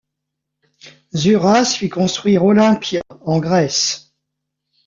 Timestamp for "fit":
1.75-1.89